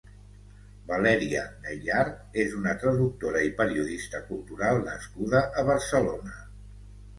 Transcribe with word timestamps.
Valèria 0.91 1.43
Gaillard 1.65 2.39
és 2.45 2.57
una 2.61 2.73
traductora 2.85 3.45
i 3.49 3.53
periodista 3.61 4.25
cultural 4.33 4.83
nascuda 4.91 5.45
a 5.63 5.69
Barcelona. 5.71 6.37